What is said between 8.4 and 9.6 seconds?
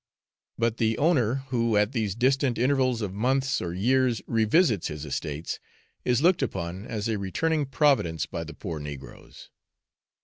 the poor negroes.